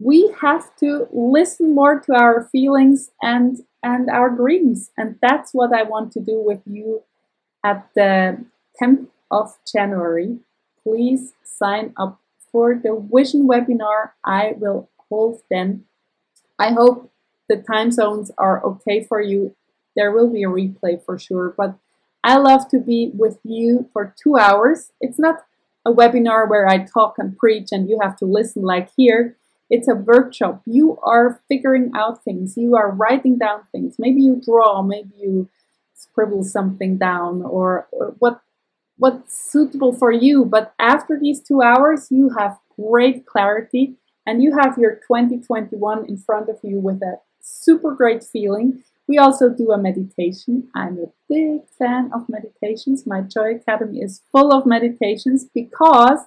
We 0.00 0.34
have 0.40 0.74
to 0.80 1.06
listen 1.12 1.72
more 1.72 2.00
to 2.00 2.12
our 2.14 2.48
feelings 2.50 3.10
and 3.22 3.58
and 3.80 4.10
our 4.10 4.30
dreams 4.30 4.90
and 4.96 5.18
that's 5.22 5.50
what 5.52 5.72
i 5.72 5.84
want 5.84 6.10
to 6.14 6.20
do 6.20 6.36
with 6.50 6.62
you 6.66 7.04
at 7.64 7.88
the 7.94 8.44
10th 8.82 9.06
of 9.30 9.56
january. 9.72 10.38
Please 10.82 11.34
sign 11.44 11.92
up 11.96 12.20
for 12.50 12.74
the 12.74 12.94
vision 13.12 13.48
webinar 13.48 14.10
I 14.24 14.54
will 14.56 14.88
hold 15.08 15.42
then. 15.50 15.84
I 16.58 16.72
hope 16.72 17.10
the 17.48 17.56
time 17.56 17.90
zones 17.90 18.30
are 18.36 18.64
okay 18.64 19.02
for 19.02 19.20
you. 19.20 19.54
There 19.96 20.12
will 20.12 20.30
be 20.30 20.42
a 20.42 20.48
replay 20.48 21.02
for 21.02 21.18
sure, 21.18 21.54
but 21.56 21.76
I 22.22 22.36
love 22.36 22.68
to 22.70 22.78
be 22.78 23.10
with 23.14 23.38
you 23.44 23.88
for 23.92 24.14
two 24.22 24.36
hours. 24.36 24.92
It's 25.00 25.18
not 25.18 25.44
a 25.84 25.92
webinar 25.92 26.48
where 26.48 26.68
I 26.68 26.78
talk 26.78 27.14
and 27.18 27.36
preach 27.36 27.68
and 27.72 27.88
you 27.88 27.98
have 28.02 28.16
to 28.18 28.24
listen 28.24 28.62
like 28.62 28.90
here. 28.96 29.36
It's 29.70 29.88
a 29.88 29.94
workshop. 29.94 30.62
You 30.66 30.98
are 31.02 31.40
figuring 31.48 31.92
out 31.94 32.24
things. 32.24 32.56
You 32.56 32.74
are 32.76 32.90
writing 32.90 33.38
down 33.38 33.64
things. 33.70 33.96
Maybe 33.98 34.22
you 34.22 34.40
draw, 34.44 34.82
maybe 34.82 35.14
you 35.18 35.48
scribble 35.94 36.44
something 36.44 36.96
down 36.96 37.42
or, 37.42 37.86
or 37.92 38.14
what 38.18 38.40
what's 38.98 39.36
suitable 39.50 39.92
for 39.92 40.12
you. 40.12 40.44
But 40.44 40.74
after 40.78 41.18
these 41.18 41.40
two 41.40 41.62
hours, 41.62 42.08
you 42.10 42.30
have 42.38 42.58
great 42.76 43.24
clarity 43.26 43.94
and 44.26 44.42
you 44.42 44.58
have 44.58 44.76
your 44.76 44.96
2021 44.96 46.06
in 46.06 46.18
front 46.18 46.48
of 46.48 46.58
you 46.62 46.78
with 46.78 47.00
a 47.02 47.20
super 47.40 47.94
great 47.94 48.22
feeling. 48.22 48.82
We 49.06 49.16
also 49.16 49.48
do 49.48 49.72
a 49.72 49.78
meditation. 49.78 50.68
I'm 50.74 50.98
a 50.98 51.12
big 51.28 51.62
fan 51.78 52.10
of 52.12 52.28
meditations. 52.28 53.06
My 53.06 53.22
Joy 53.22 53.54
Academy 53.54 54.00
is 54.00 54.20
full 54.30 54.52
of 54.52 54.66
meditations 54.66 55.46
because 55.46 56.26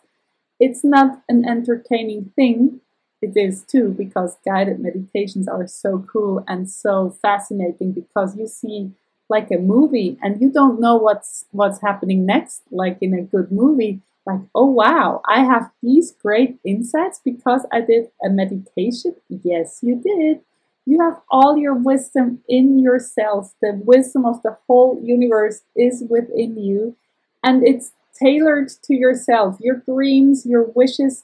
it's 0.59 0.83
not 0.83 1.21
an 1.29 1.47
entertaining 1.47 2.31
thing. 2.35 2.81
It 3.21 3.37
is 3.37 3.63
too, 3.63 3.89
because 3.95 4.37
guided 4.43 4.79
meditations 4.79 5.47
are 5.47 5.67
so 5.67 6.03
cool 6.11 6.43
and 6.47 6.67
so 6.67 7.15
fascinating 7.21 7.91
because 7.91 8.35
you 8.35 8.47
see 8.47 8.93
like 9.31 9.49
a 9.49 9.57
movie 9.57 10.17
and 10.21 10.41
you 10.41 10.51
don't 10.51 10.79
know 10.79 10.95
what's 10.97 11.45
what's 11.51 11.81
happening 11.81 12.25
next 12.25 12.61
like 12.69 12.97
in 13.01 13.13
a 13.13 13.21
good 13.21 13.49
movie 13.51 14.01
like 14.25 14.41
oh 14.53 14.65
wow 14.65 15.21
i 15.27 15.39
have 15.39 15.71
these 15.81 16.11
great 16.11 16.59
insights 16.65 17.19
because 17.23 17.65
i 17.71 17.79
did 17.81 18.11
a 18.23 18.29
meditation? 18.29 19.15
Yes 19.29 19.79
you 19.81 19.95
did. 19.95 20.41
You 20.85 20.99
have 21.01 21.21
all 21.29 21.57
your 21.57 21.75
wisdom 21.75 22.41
in 22.49 22.79
yourself. 22.79 23.53
The 23.61 23.79
wisdom 23.85 24.25
of 24.25 24.41
the 24.41 24.57
whole 24.67 24.99
universe 25.01 25.61
is 25.75 26.03
within 26.09 26.57
you 26.57 26.95
and 27.43 27.63
it's 27.63 27.93
tailored 28.21 28.69
to 28.85 28.93
yourself. 28.95 29.57
Your 29.61 29.77
dreams 29.77 30.45
your 30.45 30.65
wishes 30.75 31.23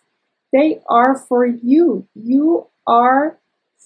they 0.53 0.79
are 0.87 1.13
for 1.13 1.45
you. 1.45 2.07
You 2.15 2.67
are 2.87 3.37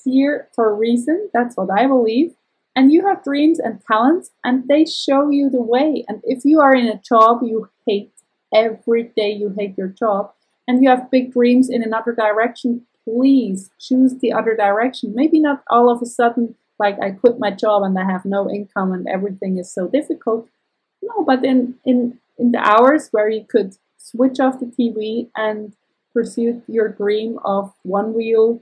here 0.03 0.47
for 0.53 0.69
a 0.69 0.73
reason. 0.73 1.29
That's 1.33 1.57
what 1.57 1.71
i 1.71 1.87
believe 1.87 2.35
and 2.75 2.91
you 2.91 3.05
have 3.07 3.23
dreams 3.23 3.59
and 3.59 3.81
talents, 3.85 4.31
and 4.43 4.67
they 4.67 4.85
show 4.85 5.29
you 5.29 5.49
the 5.49 5.61
way. 5.61 6.05
And 6.07 6.21
if 6.23 6.45
you 6.45 6.59
are 6.61 6.73
in 6.73 6.87
a 6.87 7.01
job 7.01 7.41
you 7.43 7.69
hate, 7.85 8.11
every 8.53 9.11
day 9.15 9.31
you 9.31 9.53
hate 9.57 9.77
your 9.77 9.87
job, 9.87 10.33
and 10.67 10.83
you 10.83 10.89
have 10.89 11.11
big 11.11 11.33
dreams 11.33 11.69
in 11.69 11.83
another 11.83 12.13
direction, 12.13 12.85
please 13.03 13.71
choose 13.79 14.15
the 14.19 14.31
other 14.31 14.55
direction. 14.55 15.13
Maybe 15.15 15.39
not 15.39 15.63
all 15.69 15.89
of 15.89 16.01
a 16.01 16.05
sudden, 16.05 16.55
like 16.79 16.97
I 17.01 17.11
quit 17.11 17.39
my 17.39 17.51
job 17.51 17.83
and 17.83 17.97
I 17.97 18.05
have 18.05 18.25
no 18.25 18.49
income 18.49 18.91
and 18.91 19.07
everything 19.07 19.57
is 19.57 19.73
so 19.73 19.87
difficult. 19.87 20.47
No, 21.01 21.23
but 21.25 21.43
in, 21.43 21.75
in, 21.85 22.19
in 22.37 22.51
the 22.51 22.59
hours 22.59 23.09
where 23.11 23.29
you 23.29 23.45
could 23.47 23.77
switch 23.97 24.39
off 24.39 24.59
the 24.59 24.65
TV 24.65 25.29
and 25.35 25.75
pursue 26.13 26.61
your 26.67 26.89
dream 26.89 27.39
of 27.43 27.73
one 27.83 28.13
wheel 28.13 28.61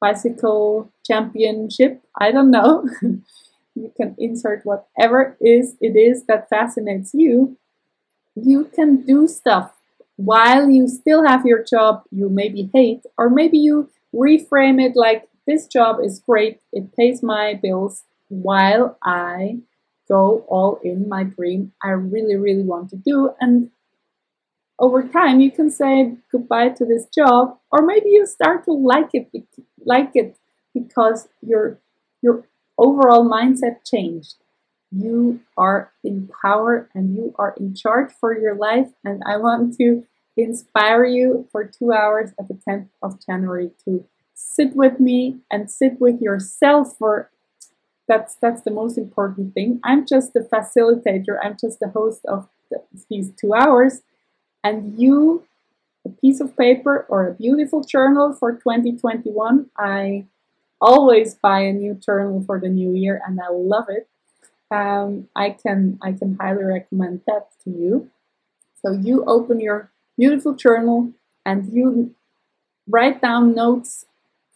bicycle 0.00 0.90
championship. 1.04 2.02
I 2.18 2.32
don't 2.32 2.50
know. 2.50 2.88
you 3.74 3.92
can 3.96 4.14
insert 4.18 4.64
whatever 4.64 5.36
is 5.40 5.76
it 5.80 5.96
is 5.96 6.24
that 6.26 6.48
fascinates 6.48 7.12
you. 7.14 7.56
You 8.34 8.64
can 8.74 9.04
do 9.04 9.28
stuff 9.28 9.72
while 10.16 10.68
you 10.68 10.86
still 10.86 11.24
have 11.24 11.46
your 11.46 11.64
job 11.64 12.02
you 12.10 12.28
maybe 12.28 12.70
hate, 12.74 13.02
or 13.16 13.30
maybe 13.30 13.56
you 13.56 13.88
reframe 14.14 14.80
it 14.80 14.94
like 14.94 15.28
this 15.46 15.66
job 15.66 15.96
is 16.04 16.20
great, 16.20 16.60
it 16.72 16.94
pays 16.94 17.22
my 17.22 17.54
bills 17.54 18.04
while 18.28 18.98
I 19.02 19.60
go 20.08 20.44
all 20.48 20.78
in 20.84 21.08
my 21.08 21.24
dream 21.24 21.72
I 21.82 21.90
really, 21.90 22.36
really 22.36 22.62
want 22.62 22.90
to 22.90 22.96
do. 22.96 23.30
And 23.40 23.70
over 24.78 25.02
time 25.02 25.40
you 25.40 25.50
can 25.50 25.70
say 25.70 26.16
goodbye 26.30 26.70
to 26.70 26.84
this 26.84 27.06
job 27.06 27.58
or 27.70 27.82
maybe 27.82 28.10
you 28.10 28.26
start 28.26 28.64
to 28.64 28.72
like 28.72 29.10
it 29.14 29.30
like 29.94 30.12
it 30.14 30.30
because 30.78 31.28
your 31.50 31.64
your 32.22 32.36
overall 32.76 33.24
mindset 33.36 33.76
changed. 33.92 34.36
You 34.92 35.40
are 35.56 35.92
in 36.02 36.28
power 36.42 36.88
and 36.94 37.14
you 37.16 37.34
are 37.42 37.54
in 37.62 37.74
charge 37.82 38.10
for 38.20 38.30
your 38.44 38.56
life 38.68 38.90
and 39.04 39.22
i 39.32 39.36
want 39.46 39.76
to 39.80 39.86
inspire 40.36 41.04
you 41.16 41.28
for 41.52 41.62
two 41.64 41.90
hours 41.92 42.28
at 42.40 42.48
the 42.48 42.58
10th 42.66 42.88
of 43.06 43.10
january 43.24 43.70
to 43.84 43.90
sit 44.34 44.74
with 44.74 44.98
me 44.98 45.20
and 45.52 45.70
sit 45.80 45.94
with 46.00 46.20
yourself 46.20 46.96
for 46.98 47.30
that's 48.10 48.34
that's 48.42 48.62
the 48.62 48.72
most 48.72 48.98
important 48.98 49.54
thing. 49.54 49.80
I'm 49.84 50.04
just 50.04 50.32
the 50.32 50.40
facilitator. 50.40 51.38
I'm 51.42 51.56
just 51.58 51.78
the 51.78 51.88
host 51.88 52.22
of 52.26 52.48
the, 52.70 52.82
these 53.08 53.30
two 53.40 53.54
hours 53.54 54.02
and 54.64 55.00
you 55.00 55.46
piece 56.10 56.40
of 56.40 56.56
paper 56.56 57.06
or 57.08 57.28
a 57.28 57.34
beautiful 57.34 57.82
journal 57.82 58.32
for 58.32 58.52
2021. 58.52 59.70
I 59.76 60.26
always 60.80 61.34
buy 61.34 61.60
a 61.60 61.72
new 61.72 61.94
journal 61.94 62.42
for 62.44 62.58
the 62.58 62.68
new 62.68 62.92
year 62.92 63.20
and 63.26 63.38
I 63.40 63.50
love 63.50 63.86
it. 63.88 64.08
Um, 64.70 65.28
I 65.34 65.50
can 65.50 65.98
I 66.02 66.12
can 66.12 66.36
highly 66.40 66.64
recommend 66.64 67.22
that 67.26 67.48
to 67.64 67.70
you. 67.70 68.10
So 68.82 68.92
you 68.92 69.24
open 69.26 69.60
your 69.60 69.90
beautiful 70.16 70.54
journal 70.54 71.12
and 71.44 71.72
you 71.72 72.14
write 72.88 73.20
down 73.20 73.54
notes 73.54 74.06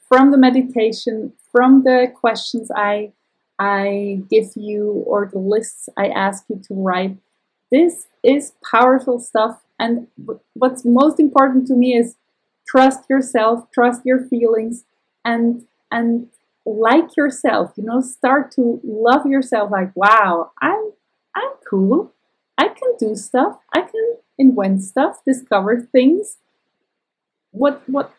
from 0.09 0.31
the 0.31 0.39
meditation, 0.39 1.33
from 1.51 1.83
the 1.83 2.13
questions 2.15 2.71
I 2.75 3.13
I 3.59 4.23
give 4.31 4.53
you 4.57 5.05
or 5.07 5.31
the 5.33 5.39
lists 5.39 5.89
I 5.97 6.09
ask 6.09 6.45
you 6.49 6.61
to 6.69 6.75
write. 6.75 7.17
This 7.71 8.07
is 8.23 8.53
powerful 8.71 9.19
stuff 9.19 9.63
and 9.85 10.07
what's 10.55 10.83
most 10.85 11.21
important 11.21 11.67
to 11.67 11.75
me 11.75 11.95
is 11.95 12.17
trust 12.67 13.01
yourself, 13.11 13.71
trust 13.71 14.01
your 14.05 14.21
feelings, 14.29 14.85
and 15.25 15.67
and 15.91 16.29
like 16.65 17.17
yourself. 17.17 17.73
You 17.77 17.85
know, 17.85 18.01
start 18.01 18.51
to 18.53 18.81
love 18.83 19.27
yourself. 19.27 19.71
Like, 19.71 19.95
wow, 19.95 20.53
I'm 20.63 20.93
I'm 21.35 21.53
cool. 21.69 22.13
I 22.57 22.69
can 22.69 22.97
do 22.99 23.15
stuff. 23.15 23.59
I 23.75 23.83
can 23.83 24.17
invent 24.39 24.83
stuff, 24.83 25.21
discover 25.27 25.83
things. 25.93 26.39
What 27.51 27.83
what 27.87 28.15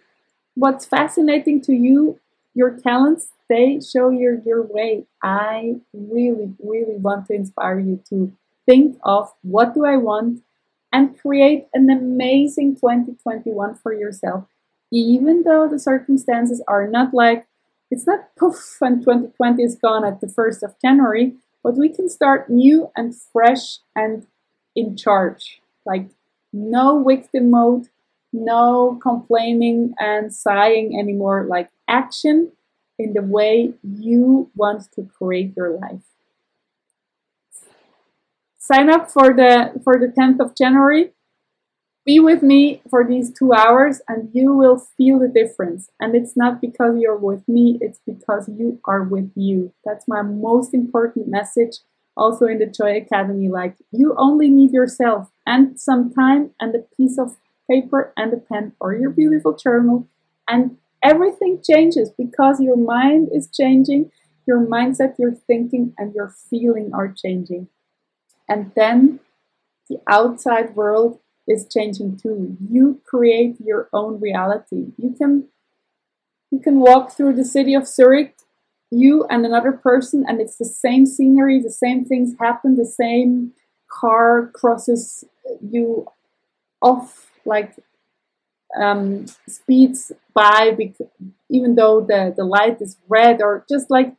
what's 0.53 0.85
fascinating 0.85 1.61
to 1.61 1.73
you, 1.73 2.19
your 2.53 2.71
talents, 2.77 3.29
they 3.49 3.79
show 3.79 4.11
your 4.11 4.35
your 4.45 4.61
way. 4.61 5.05
I 5.23 5.77
really, 5.93 6.53
really 6.63 6.97
want 6.97 7.25
to 7.27 7.33
inspire 7.33 7.79
you 7.79 8.03
to 8.09 8.31
think 8.67 8.97
of 9.03 9.33
what 9.41 9.73
do 9.73 9.85
I 9.85 9.97
want 9.97 10.41
and 10.95 11.19
create 11.19 11.67
an 11.73 11.89
amazing 11.89 12.73
2021 12.75 13.75
for 13.83 13.93
yourself, 13.93 14.45
even 14.93 15.43
though 15.43 15.67
the 15.67 15.77
circumstances 15.77 16.63
are 16.69 16.87
not 16.87 17.13
like 17.13 17.45
it's 17.91 18.07
not 18.07 18.33
poof 18.39 18.77
and 18.79 19.01
2020 19.01 19.61
is 19.61 19.75
gone 19.75 20.05
at 20.05 20.21
the 20.21 20.27
1st 20.27 20.63
of 20.63 20.75
January, 20.81 21.35
but 21.61 21.75
we 21.75 21.89
can 21.89 22.07
start 22.07 22.49
new 22.49 22.89
and 22.95 23.13
fresh 23.13 23.79
and 23.93 24.25
in 24.73 24.95
charge. 24.95 25.59
Like 25.85 26.11
no 26.53 27.03
victim 27.03 27.51
mode, 27.51 27.89
no 28.31 28.97
complaining 29.03 29.95
and 29.99 30.33
sighing 30.33 30.97
anymore, 30.97 31.45
like 31.45 31.71
action 31.89 32.53
in 32.97 33.11
the 33.11 33.21
way 33.21 33.73
you 33.83 34.49
want 34.55 34.89
to 34.93 35.03
create 35.03 35.57
your 35.57 35.77
life. 35.77 36.14
Sign 38.65 38.89
up 38.89 39.11
for 39.11 39.31
the 39.31 39.79
for 39.83 39.99
the 39.99 40.07
10th 40.07 40.39
of 40.39 40.55
January. 40.55 41.11
Be 42.03 42.19
with 42.19 42.41
me 42.41 42.81
for 42.89 43.05
these 43.07 43.31
two 43.31 43.53
hours 43.53 44.01
and 44.07 44.31
you 44.33 44.53
will 44.53 44.79
feel 44.97 45.19
the 45.19 45.27
difference. 45.27 45.91
And 45.99 46.15
it's 46.15 46.35
not 46.35 46.61
because 46.61 46.97
you're 46.99 47.15
with 47.15 47.47
me, 47.47 47.77
it's 47.79 47.99
because 48.07 48.49
you 48.49 48.79
are 48.85 49.03
with 49.03 49.31
you. 49.35 49.71
That's 49.85 50.07
my 50.07 50.23
most 50.23 50.73
important 50.73 51.27
message 51.27 51.77
also 52.17 52.47
in 52.47 52.57
the 52.57 52.65
Joy 52.65 52.97
Academy. 52.97 53.49
Like, 53.49 53.75
you 53.91 54.15
only 54.17 54.49
need 54.49 54.71
yourself 54.71 55.29
and 55.45 55.79
some 55.79 56.11
time 56.11 56.49
and 56.59 56.73
a 56.73 56.79
piece 56.97 57.19
of 57.19 57.37
paper 57.69 58.13
and 58.17 58.33
a 58.33 58.37
pen 58.37 58.73
or 58.79 58.95
your 58.95 59.11
beautiful 59.11 59.55
journal, 59.55 60.07
and 60.47 60.77
everything 61.03 61.61
changes 61.63 62.09
because 62.17 62.59
your 62.59 62.77
mind 62.77 63.29
is 63.31 63.47
changing, 63.47 64.11
your 64.47 64.65
mindset, 64.65 65.19
your 65.19 65.35
thinking, 65.35 65.93
and 65.99 66.15
your 66.15 66.33
feeling 66.49 66.89
are 66.95 67.11
changing. 67.11 67.67
And 68.47 68.71
then 68.75 69.19
the 69.89 69.99
outside 70.07 70.75
world 70.75 71.19
is 71.47 71.67
changing 71.71 72.17
too. 72.17 72.57
You 72.69 73.01
create 73.05 73.57
your 73.63 73.89
own 73.93 74.19
reality. 74.19 74.87
You 74.97 75.15
can 75.17 75.45
you 76.51 76.59
can 76.59 76.79
walk 76.79 77.11
through 77.11 77.33
the 77.33 77.43
city 77.43 77.73
of 77.73 77.87
Zurich, 77.87 78.35
you 78.91 79.25
and 79.29 79.45
another 79.45 79.71
person, 79.71 80.23
and 80.27 80.39
it's 80.39 80.57
the 80.57 80.65
same 80.65 81.05
scenery, 81.05 81.59
the 81.59 81.71
same 81.71 82.05
things 82.05 82.35
happen, 82.39 82.75
the 82.75 82.85
same 82.85 83.53
car 83.89 84.51
crosses 84.53 85.25
you 85.61 86.07
off 86.81 87.31
like 87.45 87.75
um, 88.79 89.25
speeds 89.47 90.11
by 90.33 90.71
because, 90.77 91.07
even 91.49 91.75
though 91.75 92.01
the, 92.01 92.33
the 92.35 92.43
light 92.43 92.81
is 92.81 92.97
red 93.07 93.41
or 93.41 93.65
just 93.69 93.89
like 93.89 94.15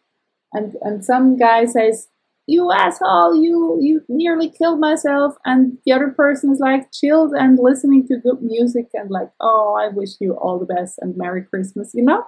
and 0.53 0.77
and 0.83 1.05
some 1.05 1.37
guy 1.37 1.65
says 1.65 2.09
you 2.47 2.71
asshole 2.71 3.35
you 3.35 3.79
you 3.81 4.03
nearly 4.09 4.49
killed 4.49 4.81
myself. 4.81 5.37
And 5.45 5.79
the 5.85 5.93
other 5.93 6.09
person 6.09 6.53
is 6.53 6.61
like 6.61 6.93
chilled 6.93 7.33
and 7.33 7.59
listening 7.61 8.07
to 8.09 8.19
good 8.19 8.43
music 8.43 8.89
and 8.95 9.11
like 9.11 9.31
oh 9.41 9.77
i 9.79 9.89
wish 9.89 10.21
you 10.21 10.33
all 10.35 10.59
the 10.59 10.67
best 10.67 10.99
and 11.01 11.17
merry 11.17 11.43
christmas 11.43 11.93
you 11.95 12.03
know? 12.03 12.25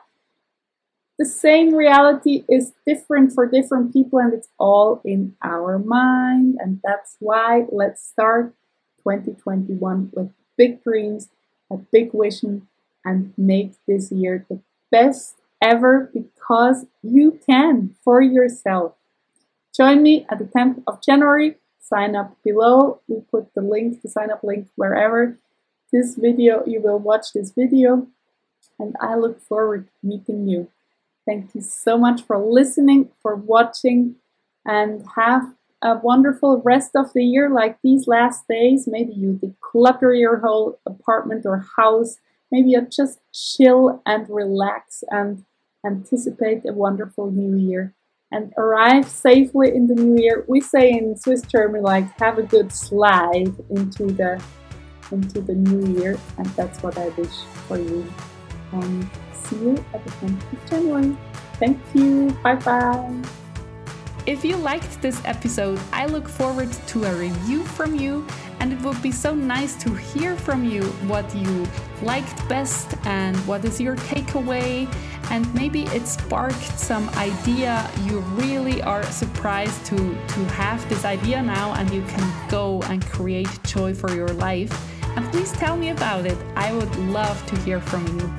The 1.18 1.26
same 1.26 1.75
reality 1.75 2.44
is 2.48 2.72
different 2.87 3.32
for 3.32 3.44
different 3.46 3.92
people 3.92 4.20
and 4.20 4.32
it's 4.32 4.48
all 4.56 5.00
in 5.04 5.34
our 5.42 5.76
mind. 5.76 6.58
And 6.60 6.80
that's 6.84 7.16
why 7.18 7.64
let's 7.72 8.06
start 8.06 8.54
2021 9.02 10.10
with 10.14 10.30
big 10.56 10.84
dreams 10.84 11.28
a 11.70 11.76
big 11.76 12.10
vision 12.12 12.68
and 13.04 13.32
make 13.37 13.72
this 13.87 14.10
year 14.10 14.46
the 14.48 14.60
best 14.90 15.37
ever 15.62 16.10
because 16.12 16.87
you 17.02 17.38
can 17.46 17.94
for 18.04 18.20
yourself. 18.20 18.94
Join 19.78 20.02
me 20.02 20.26
at 20.28 20.40
the 20.40 20.44
10th 20.44 20.82
of 20.88 21.00
January. 21.00 21.56
Sign 21.78 22.16
up 22.16 22.37
below. 22.42 23.00
We 23.06 23.20
put 23.30 23.54
the 23.54 23.61
link, 23.61 24.02
the 24.02 24.08
sign 24.08 24.28
up 24.28 24.42
link, 24.42 24.66
wherever 24.75 25.38
this 25.92 26.16
video 26.16 26.64
you 26.66 26.80
will 26.80 26.99
watch 26.99 27.26
this 27.32 27.52
video. 27.52 28.08
And 28.80 28.97
I 29.00 29.14
look 29.14 29.40
forward 29.40 29.87
to 29.87 30.06
meeting 30.06 30.49
you. 30.49 30.68
Thank 31.25 31.54
you 31.54 31.61
so 31.61 31.97
much 31.97 32.23
for 32.23 32.38
listening, 32.38 33.11
for 33.23 33.37
watching, 33.37 34.16
and 34.66 35.06
have 35.14 35.54
a 35.80 35.97
wonderful 35.97 36.61
rest 36.62 36.97
of 36.97 37.12
the 37.12 37.23
year 37.23 37.49
like 37.49 37.78
these 37.80 38.08
last 38.08 38.49
days. 38.49 38.88
Maybe 38.88 39.12
you 39.12 39.38
declutter 39.40 40.18
your 40.18 40.38
whole 40.38 40.80
apartment 40.87 41.47
or 41.47 41.68
house. 41.76 42.16
Maybe 42.50 42.70
you 42.70 42.85
just 42.90 43.20
chill 43.32 44.02
and 44.04 44.28
relax 44.28 45.04
and 45.08 45.44
anticipate 45.87 46.68
a 46.68 46.73
wonderful 46.73 47.30
new 47.30 47.56
year 47.56 47.94
and 48.32 48.52
arrive 48.58 49.08
safely 49.08 49.75
in 49.75 49.87
the 49.87 49.94
new 49.94 50.20
year. 50.20 50.44
We 50.49 50.61
say 50.61 50.90
in 50.90 51.16
Swiss 51.16 51.42
German 51.42 51.83
like 51.83 52.07
have 52.20 52.38
a 52.38 52.42
good 52.42 52.72
slide 52.72 53.55
into 53.70 54.07
the 54.07 54.42
into 55.11 55.40
the 55.40 55.55
new 55.55 56.00
year 56.00 56.18
and 56.37 56.46
that's 56.48 56.83
what 56.83 56.98
I 56.98 57.09
wish 57.11 57.35
for 57.66 57.79
you. 57.79 58.07
And 58.72 59.09
see 59.33 59.57
you 59.57 59.85
at 59.94 60.05
the 60.05 60.11
10th 60.11 60.52
of 60.52 60.70
January. 60.70 61.16
Thank 61.55 61.81
you. 61.94 62.31
Bye 62.42 62.57
bye. 62.57 63.22
If 64.28 64.44
you 64.44 64.58
liked 64.58 65.00
this 65.00 65.22
episode, 65.24 65.80
I 65.90 66.04
look 66.04 66.28
forward 66.28 66.70
to 66.88 67.04
a 67.04 67.14
review 67.14 67.64
from 67.64 67.94
you, 67.94 68.26
and 68.60 68.74
it 68.74 68.80
would 68.82 69.00
be 69.00 69.10
so 69.10 69.34
nice 69.34 69.74
to 69.76 69.94
hear 69.94 70.36
from 70.36 70.68
you 70.68 70.82
what 71.08 71.34
you 71.34 71.66
liked 72.02 72.46
best 72.46 72.94
and 73.06 73.34
what 73.46 73.64
is 73.64 73.80
your 73.80 73.96
takeaway. 73.96 74.86
And 75.30 75.42
maybe 75.54 75.84
it 75.96 76.06
sparked 76.06 76.78
some 76.78 77.08
idea. 77.16 77.90
You 78.04 78.18
really 78.36 78.82
are 78.82 79.02
surprised 79.04 79.86
to, 79.86 79.96
to 79.96 80.40
have 80.60 80.86
this 80.90 81.06
idea 81.06 81.42
now, 81.42 81.72
and 81.72 81.88
you 81.90 82.02
can 82.02 82.50
go 82.50 82.82
and 82.82 83.02
create 83.06 83.48
joy 83.62 83.94
for 83.94 84.14
your 84.14 84.28
life. 84.28 84.70
And 85.16 85.24
please 85.32 85.52
tell 85.52 85.78
me 85.78 85.88
about 85.88 86.26
it. 86.26 86.36
I 86.54 86.74
would 86.74 86.94
love 86.96 87.38
to 87.46 87.56
hear 87.60 87.80
from 87.80 88.06
you. 88.18 88.30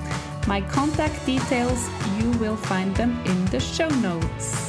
My 0.46 0.62
contact 0.62 1.26
details, 1.26 1.90
you 2.20 2.30
will 2.38 2.58
find 2.58 2.96
them 2.96 3.20
in 3.26 3.46
the 3.46 3.60
show 3.60 3.90
notes. 4.06 4.69